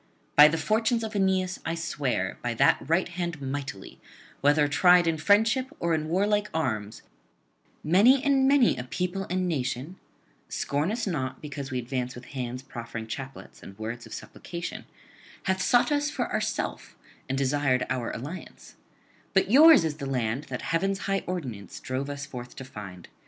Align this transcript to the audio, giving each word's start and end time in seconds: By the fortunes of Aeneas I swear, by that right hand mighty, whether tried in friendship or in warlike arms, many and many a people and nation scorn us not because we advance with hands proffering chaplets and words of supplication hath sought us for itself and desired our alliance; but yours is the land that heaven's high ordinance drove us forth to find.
By 0.35 0.47
the 0.47 0.57
fortunes 0.57 1.03
of 1.03 1.15
Aeneas 1.15 1.59
I 1.63 1.75
swear, 1.75 2.39
by 2.41 2.55
that 2.55 2.79
right 2.89 3.07
hand 3.07 3.39
mighty, 3.39 4.01
whether 4.39 4.67
tried 4.67 5.05
in 5.05 5.17
friendship 5.19 5.67
or 5.79 5.93
in 5.93 6.09
warlike 6.09 6.49
arms, 6.55 7.03
many 7.83 8.23
and 8.23 8.47
many 8.47 8.77
a 8.77 8.83
people 8.83 9.27
and 9.29 9.47
nation 9.47 9.97
scorn 10.49 10.91
us 10.91 11.05
not 11.05 11.39
because 11.39 11.69
we 11.69 11.77
advance 11.77 12.15
with 12.15 12.25
hands 12.33 12.63
proffering 12.63 13.05
chaplets 13.05 13.61
and 13.61 13.77
words 13.77 14.07
of 14.07 14.13
supplication 14.15 14.85
hath 15.43 15.61
sought 15.61 15.91
us 15.91 16.09
for 16.09 16.25
itself 16.35 16.95
and 17.29 17.37
desired 17.37 17.85
our 17.87 18.09
alliance; 18.09 18.77
but 19.35 19.51
yours 19.51 19.85
is 19.85 19.97
the 19.97 20.07
land 20.07 20.45
that 20.45 20.63
heaven's 20.63 21.01
high 21.01 21.23
ordinance 21.27 21.79
drove 21.79 22.09
us 22.09 22.25
forth 22.25 22.55
to 22.55 22.65
find. 22.65 23.07